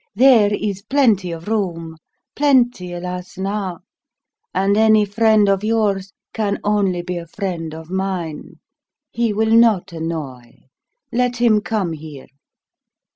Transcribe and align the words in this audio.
"There 0.15 0.51
is 0.51 0.81
plenty 0.81 1.31
of 1.31 1.47
room! 1.47 1.95
plenty, 2.35 2.91
alas 2.91 3.37
now 3.37 3.81
and 4.51 4.75
any 4.75 5.05
friend 5.05 5.47
of 5.47 5.63
yours 5.63 6.11
can 6.33 6.57
only 6.63 7.03
be 7.03 7.17
a 7.17 7.27
friend 7.27 7.71
of 7.75 7.91
mine. 7.91 8.55
He 9.11 9.31
will 9.31 9.53
not 9.55 9.93
annoy. 9.93 10.61
Let 11.11 11.35
him 11.37 11.61
come 11.61 11.93
here." 11.93 12.25